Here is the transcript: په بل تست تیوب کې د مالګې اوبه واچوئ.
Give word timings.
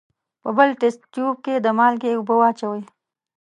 په 0.41 0.49
بل 0.57 0.69
تست 0.81 1.01
تیوب 1.13 1.35
کې 1.45 1.55
د 1.59 1.67
مالګې 1.77 2.11
اوبه 2.17 2.35
واچوئ. 2.37 2.81